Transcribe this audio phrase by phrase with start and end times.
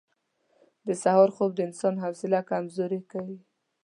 [0.87, 3.39] •د سهار خوب د انسان حوصله کمزورې کوي.